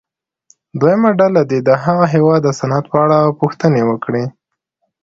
دویمه 0.79 1.11
ډله 1.19 1.41
دې 1.49 1.59
د 1.67 1.69
هغه 1.83 2.05
هېواد 2.13 2.41
د 2.43 2.49
صنعت 2.59 2.85
په 2.91 2.97
اړه 3.03 3.19
پوښتنې 3.39 3.81
وکړي. 3.89 4.23